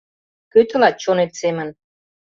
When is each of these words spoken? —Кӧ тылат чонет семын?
—Кӧ 0.51 0.59
тылат 0.69 0.95
чонет 1.03 1.31
семын? 1.39 1.69